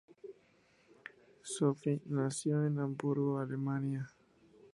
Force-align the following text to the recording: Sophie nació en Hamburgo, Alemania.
Sophie 1.43 2.01
nació 2.07 2.65
en 2.65 2.79
Hamburgo, 2.79 3.37
Alemania. 3.37 4.09